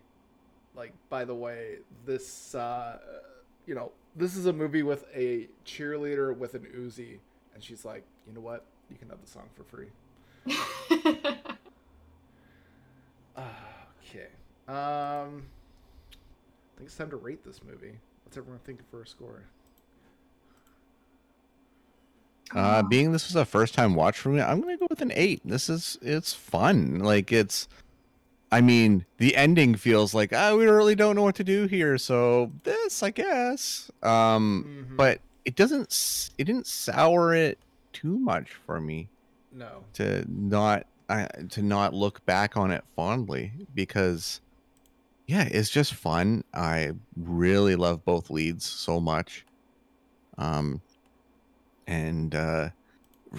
[0.77, 2.99] like by the way, this uh,
[3.67, 7.19] you know this is a movie with a cheerleader with an Uzi,
[7.55, 9.89] and she's like, you know what, you can have the song for free.
[14.11, 14.27] Okay.
[14.67, 15.47] Um,
[16.13, 17.99] I think it's time to rate this movie.
[18.25, 19.43] What's everyone thinking for a score?
[22.53, 25.13] Uh, being this was a first time watch for me, I'm gonna go with an
[25.15, 25.41] eight.
[25.45, 26.99] This is it's fun.
[26.99, 27.69] Like it's,
[28.53, 31.99] I mean, the ending feels like ah, we really don't know what to do here.
[31.99, 33.91] So this, I guess.
[34.03, 34.97] Um, Mhm.
[34.97, 36.31] but it doesn't.
[36.37, 37.59] It didn't sour it
[37.93, 39.09] too much for me
[39.53, 39.85] no.
[39.95, 44.41] to not uh, to not look back on it fondly because
[45.27, 46.43] yeah, it's just fun.
[46.53, 49.45] I really love both leads so much.
[50.39, 50.81] Um,
[51.87, 52.71] and uh,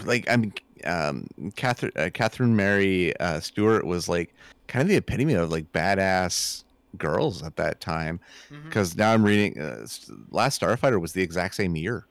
[0.05, 0.53] like I mean,
[0.85, 4.33] um, Catherine uh, Catherine Mary uh, Stewart was like
[4.71, 6.63] kind of the epitome of like badass
[6.97, 8.19] girls at that time.
[8.63, 9.85] Because now I'm reading uh,
[10.29, 12.07] Last Starfighter was the exact same year.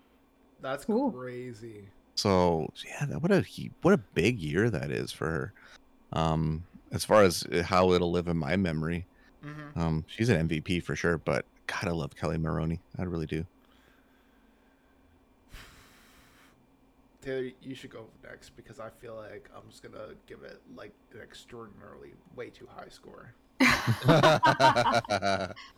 [0.60, 1.10] That's Ooh.
[1.16, 1.88] crazy.
[2.16, 3.42] So yeah, that what a
[3.80, 5.54] what a big year that is for her.
[6.12, 9.06] Um, as far as uh, how it'll live in my memory,
[9.42, 11.16] hmm um, she's an MVP for sure.
[11.16, 12.82] But God, I love Kelli Maroney.
[12.98, 13.46] I really do.
[17.20, 20.92] Taylor, you should go next because I feel like I'm just gonna give it like
[21.12, 23.34] an extraordinarily way too high score.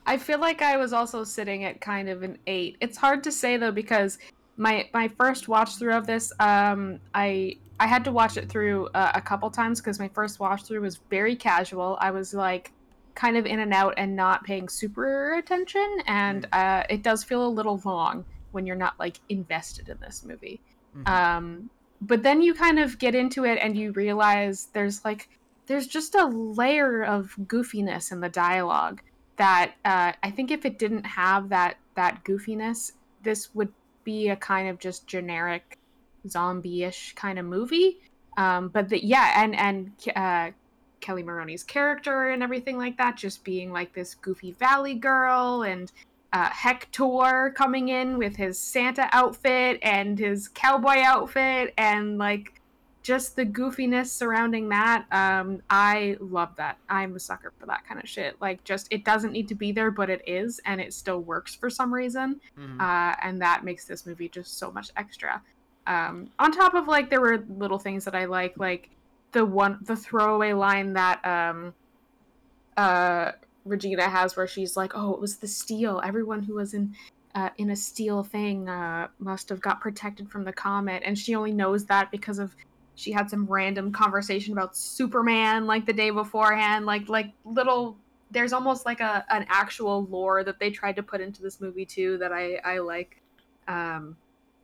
[0.07, 2.76] I feel like I was also sitting at kind of an eight.
[2.81, 4.18] It's hard to say though because
[4.57, 8.88] my my first watch through of this, um, I I had to watch it through
[8.94, 11.98] uh, a couple times because my first watch through was very casual.
[12.00, 12.72] I was like
[13.14, 17.44] kind of in and out and not paying super attention, and uh, it does feel
[17.44, 20.61] a little long when you're not like invested in this movie.
[20.96, 21.09] Mhm.
[21.09, 25.28] Um, but then you kind of get into it and you realize there's like
[25.66, 29.00] there's just a layer of goofiness in the dialogue
[29.37, 33.72] that uh, I think if it didn't have that that goofiness, this would
[34.05, 35.78] be a kind of just generic
[36.28, 37.98] zombie-ish kind of movie.
[38.37, 40.50] Um, but the, yeah, and and uh,
[41.00, 45.92] Kelli Maroney's character and everything like that, just being like this goofy valley girl and
[46.33, 52.61] uh, Hector coming in with his Santa outfit and his cowboy outfit and like
[53.03, 55.05] just the goofiness surrounding that.
[55.11, 56.79] Um, I love that.
[56.88, 58.40] I'm a sucker for that kind of shit.
[58.40, 61.55] Like, just it doesn't need to be there, but it is, and it still works
[61.55, 62.40] for some reason.
[62.59, 62.81] Mm-hmm.
[62.81, 65.42] Uh, and that makes this movie just so much extra.
[65.87, 68.88] Um, on top of like, there were little things that I like, like
[69.33, 71.75] the one, the throwaway line that um,
[72.77, 73.33] uh,
[73.64, 76.01] Regina has where she's like, "Oh, it was the steel.
[76.05, 76.94] Everyone who was in
[77.35, 81.35] uh, in a steel thing uh, must have got protected from the comet," and she
[81.35, 82.55] only knows that because of
[82.94, 86.87] she had some random conversation about Superman like the day beforehand.
[86.87, 87.96] Like like little,
[88.31, 91.87] there's almost like a an actual lore that they tried to put into this movie
[91.87, 93.20] too that I I like.
[93.68, 94.16] Um,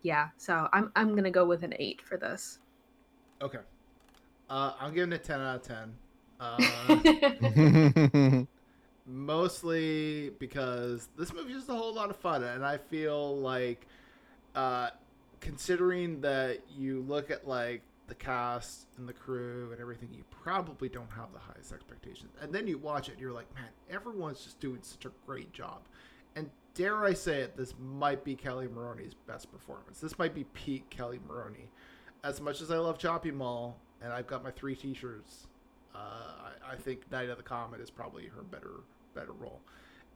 [0.03, 2.59] yeah, so I'm I'm gonna go with an eight for this.
[3.41, 3.59] Okay.
[4.51, 5.95] Uh, I'm giving it 10 out of 10.
[6.41, 8.43] Uh,
[9.09, 13.87] mostly because this movie is a whole lot of fun, and I feel like,
[14.55, 14.91] uh,
[15.41, 20.89] considering that you look at like the cast and the crew and everything, you probably
[20.89, 22.33] don't have the highest expectations.
[22.41, 25.53] And then you watch it, and you're like, man, everyone's just doing such a great
[25.53, 25.81] job.
[26.37, 30.01] And dare I say it, this might be Kelli Maroney's best performance.
[30.01, 31.71] This might be peak Kelli Maroney.
[32.25, 35.47] As much as I love Chopping Mall, and I've got my three T-shirts,
[35.95, 38.81] uh, I, I think Night of the Comet is probably her better
[39.19, 39.61] better role.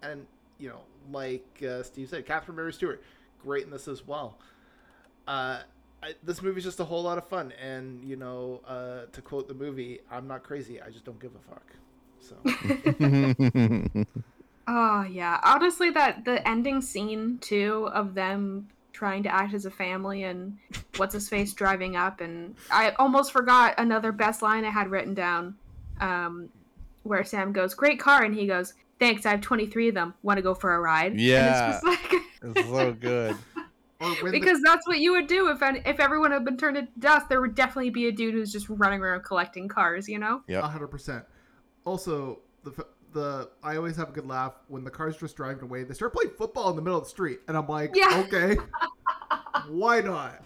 [0.03, 0.27] And
[0.59, 3.03] you know, like uh, Steve said, Catherine Mary Stewart,
[3.43, 4.38] great in this as well.
[5.27, 5.61] Uh,
[6.03, 9.49] I, this movie's just a whole lot of fun, and you know, uh, to quote
[9.49, 10.81] the movie, "I'm not crazy.
[10.81, 11.67] I just don't give a fuck."
[12.21, 12.37] So.
[14.67, 19.71] Oh yeah, honestly, that the ending scene too of them trying to act as a
[19.71, 20.59] family and
[20.97, 25.15] what's his face driving up, and I almost forgot another best line I had written
[25.15, 25.57] down,
[26.01, 26.49] um,
[27.05, 30.15] where Sam goes, "Great car," and he goes, "Thanks, I have twenty three of them.
[30.23, 31.47] Want to go for a ride?" Yeah.
[31.65, 32.23] and it's just like.
[32.57, 33.37] it's so good.
[34.01, 36.77] Or when the- because that's what you would do if if everyone had been turned
[36.77, 37.29] into dust.
[37.29, 40.43] There would definitely be a dude who's just running around collecting cars, you know.
[40.49, 40.65] Yep.
[40.65, 41.25] hundred percent.
[41.85, 45.85] Also, the the I always have a good laugh when the car's just driving away.
[45.85, 48.25] They start playing football in the middle of the street, and I'm like, Yeah.
[48.27, 48.57] okay,
[49.69, 50.43] why not?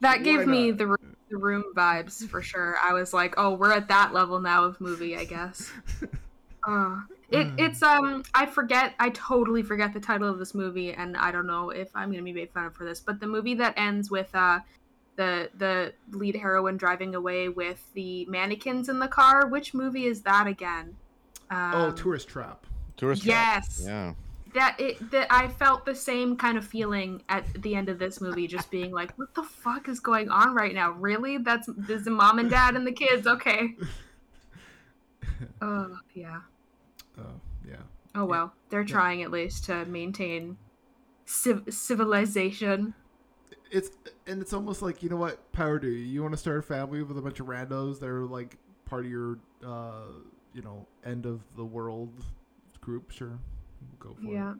[0.00, 0.78] That Why gave me not?
[0.78, 2.76] the room, the room vibes for sure.
[2.82, 5.70] I was like, oh, we're at that level now of movie, I guess.
[6.66, 11.16] Uh, it, it's um I forget I totally forget the title of this movie and
[11.16, 13.54] I don't know if I'm gonna be made fun of for this, but the movie
[13.54, 14.60] that ends with uh
[15.16, 19.46] the the lead heroine driving away with the mannequins in the car.
[19.48, 20.96] Which movie is that again?
[21.50, 22.66] Um, oh, tourist trap.
[22.96, 23.64] Tourist trap.
[23.64, 23.82] Yes.
[23.84, 24.14] Yeah.
[24.54, 28.20] that it that I felt the same kind of feeling at the end of this
[28.20, 30.90] movie, just being like, "What the fuck is going on right now?
[30.92, 31.38] Really?
[31.38, 33.26] That's this is the mom and dad and the kids?
[33.26, 33.74] Okay."
[35.60, 36.40] Oh yeah.
[37.18, 37.76] Oh yeah.
[38.14, 40.56] Oh well, they're trying at least to maintain
[41.24, 42.94] civ- civilization.
[43.70, 43.90] It's
[44.26, 45.98] and it's almost like you know what power do you?
[46.04, 49.04] You want to start a family with a bunch of randos that are like part
[49.04, 50.04] of your uh
[50.54, 52.12] you know end of the world
[52.80, 53.10] group.
[53.10, 53.38] Sure,
[53.98, 54.52] go for Yeah.
[54.52, 54.58] it.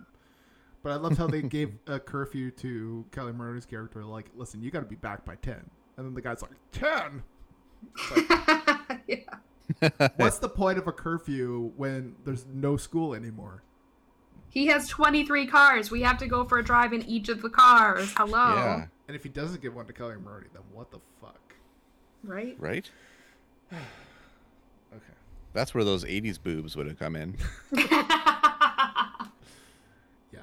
[0.83, 4.05] But I loved how they gave a curfew to Kelli Maroney's character.
[4.05, 7.23] Like, listen, you got to be back by ten, and then the guy's like, ten.
[9.07, 9.17] yeah.
[10.17, 13.63] What's the point of a curfew when there's no school anymore?
[14.51, 15.91] He has 23 cars.
[15.91, 18.13] We have to go for a drive in each of the cars.
[18.17, 18.55] Hello.
[18.55, 18.87] Yeah.
[19.09, 21.55] And if he doesn't give one to Kelli Maroney, then what the fuck?
[22.25, 22.57] Right?
[22.59, 22.91] Right.
[24.95, 25.13] Okay.
[25.53, 27.37] That's where those '80s boobs would have come in.
[30.33, 30.41] Yeah.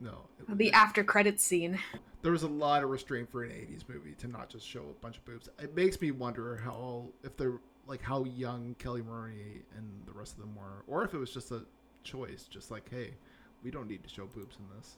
[0.00, 0.18] No.
[0.38, 1.78] it- the after credits scene.
[2.22, 5.02] there was a lot of restraint for an 80s movie to not just show a
[5.02, 5.48] bunch of boobs.
[5.60, 10.34] It makes me wonder how if they're like how young Kelli Maroney and the rest
[10.34, 11.62] of them were, or if it was just a
[12.04, 13.14] choice, just like, hey,
[13.62, 14.96] we don't need to show boobs in this.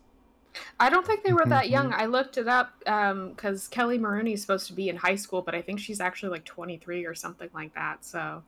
[0.78, 1.92] I don't think they were that young.
[1.92, 5.54] I looked it up because Kelli Maroney is supposed to be in high school, but
[5.54, 8.04] I think she's actually like 23 or something like that.
[8.04, 8.42] So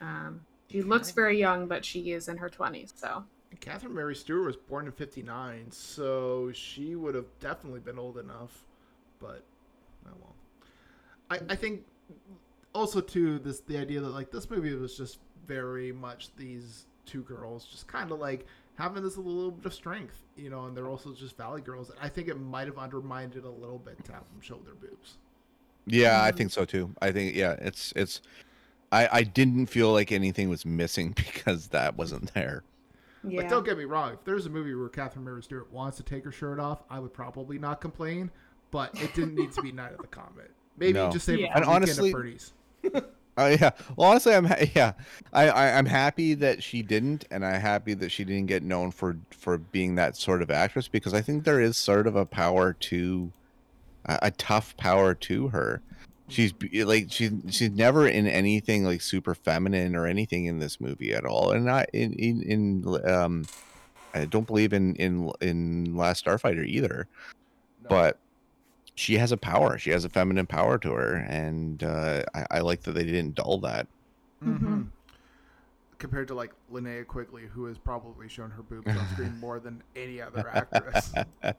[0.00, 2.92] um, she looks very young, but she is in her 20s.
[2.94, 3.24] So
[3.60, 8.64] Catherine Mary Stewart was born in 59, so she would have definitely been old enough,
[9.18, 9.42] but
[10.06, 10.34] oh well.
[11.30, 11.84] I, I think
[12.74, 17.22] also too this the idea that like this movie was just very much these two
[17.22, 20.86] girls just kind of like having this little bit of strength, you know, and they're
[20.88, 21.90] also just valley girls.
[22.00, 24.74] I think it might have undermined it a little bit to have them show their
[24.74, 25.16] boobs.
[25.86, 26.94] Yeah, I think so too.
[27.00, 28.20] I think yeah, it's it's.
[28.92, 32.62] I I didn't feel like anything was missing because that wasn't there.
[33.24, 33.40] yeah.
[33.40, 34.12] Like, don't get me wrong.
[34.12, 37.00] If there's a movie where Catherine Mary Stewart wants to take her shirt off, I
[37.00, 38.30] would probably not complain.
[38.70, 40.50] But it didn't need to be Night of the Comet.
[40.76, 41.10] Maybe No.
[41.10, 41.46] just save Yeah.
[41.46, 42.52] it for And Weekend honestly- at Bernie's.
[43.40, 43.70] Oh yeah.
[43.94, 44.92] Well, honestly, I'm ha- yeah.
[45.32, 48.90] I, I I'm happy that she didn't, and I'm happy that she didn't get known
[48.90, 52.26] for for being that sort of actress because I think there is sort of a
[52.26, 53.30] power to,
[54.06, 55.80] a, a tough power to her.
[56.26, 61.14] She's like she's she's never in anything like super feminine or anything in this movie
[61.14, 63.44] at all, and not in in, in um,
[64.14, 67.06] I don't believe in in in Last Starfighter either
[67.84, 67.88] No.
[67.88, 68.18] but
[68.98, 69.78] she has a power.
[69.78, 73.36] She has a feminine power to her, and uh, I, I like that they didn't
[73.36, 73.86] dull that.
[74.42, 74.82] hmm
[75.98, 79.82] Compared to like Linnea Quigley, who has probably shown her boobs on screen more than
[79.96, 81.12] any other actress.
[81.42, 81.54] And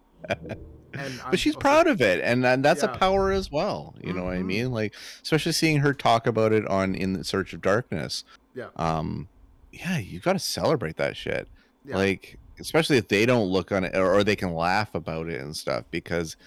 [0.93, 2.93] I'm but she's also- proud of it, and, and that's Yeah.
[2.93, 3.95] a power as well.
[4.01, 4.45] You know what I Mhm.
[4.45, 4.71] mean?
[4.71, 8.23] Like, especially seeing her talk about it on In the Search of Darkness.
[8.55, 8.67] Yeah.
[8.77, 9.27] Um,
[9.71, 11.47] yeah, you got to celebrate that shit.
[11.85, 11.95] Yeah.
[11.97, 15.41] Like, especially if they don't look on it, or, or they can laugh about it
[15.41, 16.37] and stuff, because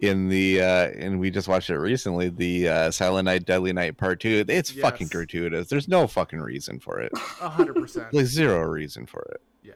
[0.00, 3.96] in the uh and we just watched it recently the uh silent night deadly night
[3.96, 8.12] part two it's fucking gratuitous there's no fucking reason for it A hundred percent.
[8.12, 9.72] like zero reason for it Yeah.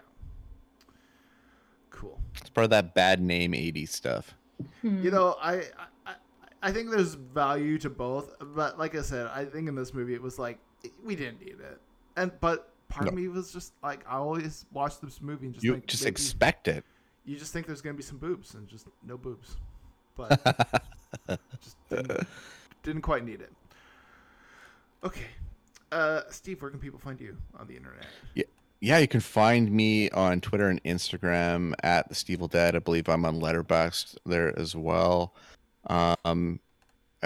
[1.91, 2.19] Cool.
[2.39, 4.35] It's part of that bad name 80s stuff.
[4.83, 5.03] Hmm.
[5.03, 5.63] You know, I,
[6.07, 6.15] I
[6.63, 10.13] I think there's value to both, but like I said, I think in this movie
[10.15, 10.59] it was like
[11.03, 11.81] we didn't need it,
[12.17, 15.65] and but part of me was just like I always watch this movie and just
[15.65, 16.85] You think just maybe- expect it.
[17.25, 19.57] you just think there's gonna be some boobs and just no boobs,
[20.17, 20.41] but
[21.63, 22.27] just didn't,
[22.83, 23.53] didn't quite need it.
[25.03, 25.27] Okay,
[25.93, 28.07] uh, Steve, where can people find you on the internet?
[28.35, 28.45] yeah,
[28.81, 32.77] Yeah, you can find me on Twitter and Instagram at the Steve Dead.
[32.77, 35.35] I believe I'm on Letterboxd there as well.
[35.87, 36.61] Um,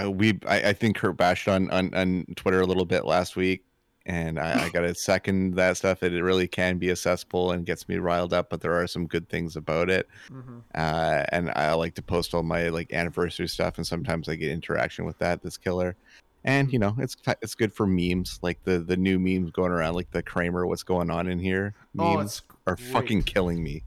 [0.01, 3.37] uh, we I, I think Kurt bashed on, on on Twitter a little bit last
[3.37, 3.64] week,
[4.07, 6.01] and I, I got to second that stuff.
[6.01, 8.87] That it really can be a cesspool and gets me riled up, but there are
[8.87, 10.09] some good things about it.
[10.31, 10.59] Mm-hmm.
[10.75, 14.51] uh, and I like to post all my like anniversary stuff, and sometimes I get
[14.51, 15.43] interaction with that.
[15.43, 15.97] This killer,
[16.45, 19.95] and you know, it's it's good for memes, like the the new memes going around,
[19.95, 22.88] like the Kramer, what's going on in here Oh, memes it's are great.
[22.88, 23.83] fucking killing me.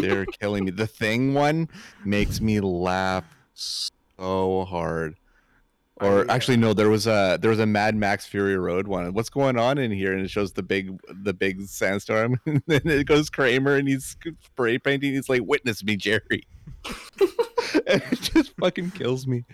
[0.00, 0.70] They're killing me.
[0.70, 1.68] The thing one
[2.04, 5.16] makes me laugh so hard.
[6.00, 6.72] Or I, uh, actually, no.
[6.74, 9.12] There was a there was a Mad Max Fury Road one.
[9.14, 10.12] What's going on in here?
[10.12, 12.40] And it shows the big the big sandstorm.
[12.46, 15.14] and then it goes Kramer, and he's spray painting.
[15.14, 16.46] He's like, "Witness me, Jerry."
[17.86, 19.44] and it just fucking kills me.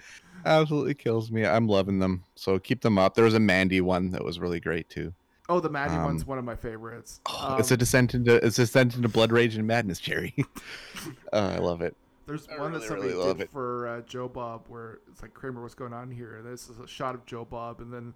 [0.45, 1.47] Absolutely kills me.
[1.47, 2.25] I'm loving them.
[2.35, 3.15] So keep them up.
[3.15, 5.15] There was a Mandy one that was really great too.
[5.49, 7.21] Oh, the Mandy Um, one's one of my favorites.
[7.27, 10.35] Oh, it's a Um, descent into it's a descent into blood rage and madness, Jerry.
[11.33, 11.97] uh, I love it.
[12.27, 13.51] There's I one really, that somebody really did it.
[13.51, 16.37] for uh, Joe Bob where it's like Kramer, what's going on here?
[16.37, 18.15] And this is a shot of Joe Bob, and then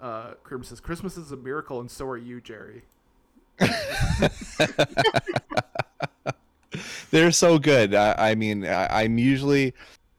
[0.00, 2.84] uh, Kramer says, "Christmas is a miracle, and so are you, Jerry."
[7.10, 7.94] They're so good.
[7.94, 9.74] I, I mean, I, I'm usually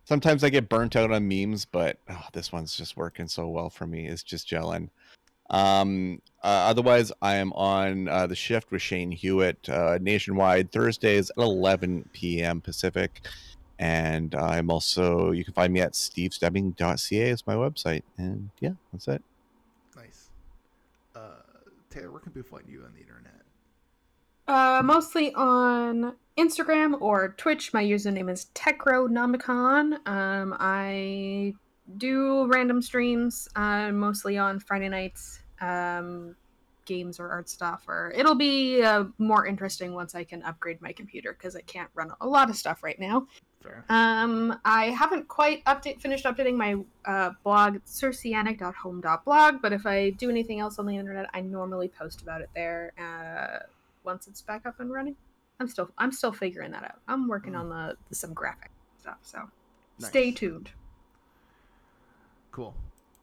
[0.06, 3.70] sometimes I get burnt out on memes, but oh, this one's just working so well
[3.70, 4.08] for me.
[4.08, 4.89] It's just gelling.
[5.52, 11.30] Um, uh, otherwise, I am on uh, the shift with Shane Hewitt uh, nationwide Thursdays
[11.30, 12.62] at 11 p.m.
[12.62, 13.28] Pacific.
[13.78, 18.04] And I'm also, you can find me at stevestebbing.ca is my website.
[18.18, 19.22] And yeah, that's it.
[19.95, 20.30] Nice.
[21.16, 21.20] Uh,
[21.89, 23.41] Taylor, where can people find you on the internet?
[24.47, 27.74] Uh, mostly on Instagram or Twitch.
[27.74, 30.08] My username is Techronomicon.
[30.08, 31.54] Um, I
[31.98, 36.36] do random streams, uh, mostly on Friday nights, um,
[36.86, 37.84] games or art stuff.
[37.88, 41.89] Or it'll be uh, more interesting once I can upgrade my computer because I can't
[41.94, 43.28] run a lot of stuff right now.
[43.62, 43.86] Fair.
[43.89, 50.30] Um, I haven't quite update finished updating my uh, blog, circeanic.home.blog, but if I do
[50.30, 52.92] anything else on the internet, I normally post about it there.
[52.98, 53.66] Uh,
[54.04, 55.16] once it's back up and running.
[55.60, 57.00] I'm still I'm still figuring that out.
[57.08, 59.50] I'm working on the some graphic stuff, so
[60.00, 60.72] stay tuned.
[62.52, 62.76] Cool.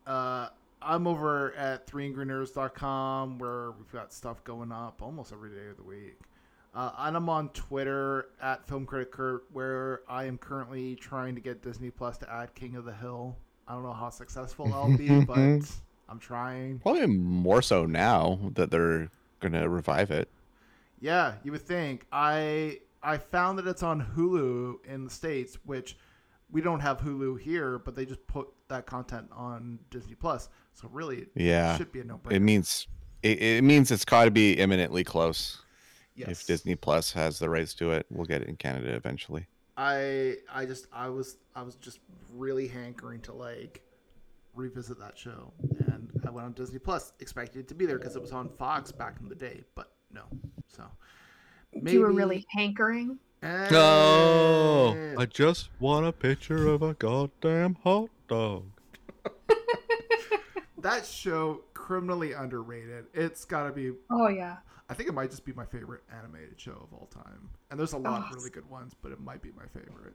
[0.07, 0.49] Uh,
[0.81, 5.83] I'm over at 3angrynerds.com where we've got stuff going up almost every day of the
[5.83, 6.18] week.
[6.74, 11.41] Uh, and I'm on Twitter at Film Critic Kurt, where I am currently trying to
[11.41, 13.37] get Disney Plus to add King of the Hill.
[13.66, 15.61] I don't know how successful I'll be, but
[16.09, 16.79] I'm trying.
[16.79, 19.11] Probably more so now that they're
[19.41, 20.29] going to revive it.
[21.01, 22.07] Yeah, you would think.
[22.12, 25.97] I I found that it's on Hulu in the states, which
[26.51, 30.49] we don't have Hulu here, but they just put that content on Disney Plus.
[30.75, 31.77] So really, it Yeah.
[31.77, 32.33] should be a no-brainer.
[32.33, 32.87] It means
[33.23, 35.62] it, it means it's got to be imminently close.
[36.14, 36.29] yes.
[36.29, 39.47] If Disney Plus has the rights to it, we'll get it in Canada eventually.
[39.77, 42.01] I I just I was I was just
[42.33, 43.83] really hankering to like
[44.55, 45.53] revisit that show,
[45.93, 48.49] and I went on Disney Plus, expecting it to be there because it was on
[48.49, 50.23] Fox back in the day, but no.
[50.66, 50.83] So
[51.73, 51.93] maybe...
[51.93, 53.19] You were really hankering.
[53.43, 58.64] Eh, Oh, I just want a picture of a goddamn hot dog.
[60.79, 63.07] that show criminally underrated.
[63.14, 63.93] It's got to be.
[64.11, 64.57] Oh yeah.
[64.91, 67.51] I think it might just be my favorite animated show of all time.
[67.70, 68.29] And there's a lot Oh.
[68.31, 70.14] of really good ones, but it might be my favorite.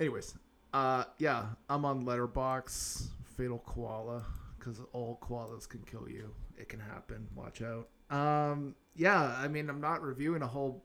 [0.00, 0.34] Anyways,
[0.72, 4.24] uh, yeah, I'm on Letterboxd, Fatal Koala,
[4.58, 6.30] because all koalas can kill you.
[6.56, 7.28] It can happen.
[7.34, 7.88] Watch out.
[8.16, 10.82] Um, yeah, I mean, I'm not reviewing a whole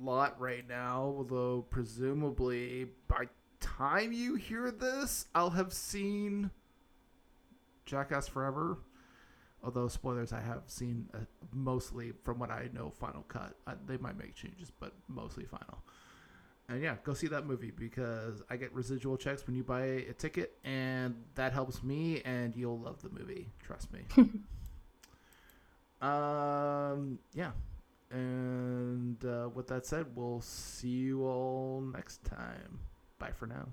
[0.00, 3.24] lot right now, although presumably by
[3.60, 6.50] time you hear this, I'll have seen
[7.86, 8.78] Jackass Forever.
[9.62, 11.18] Although spoilers, I have seen uh,
[11.52, 13.54] mostly from what I know, Final Cut.
[13.66, 15.82] Uh, they might make changes, but mostly Final.
[16.68, 20.12] And yeah, go see that movie because I get residual checks when you buy a
[20.12, 23.50] ticket, and that helps me, and you'll love the movie.
[23.60, 24.00] Trust me.
[26.00, 27.50] um, yeah.
[28.12, 32.78] And uh, with that said, we'll see you all next time.
[33.20, 33.68] Bye for now.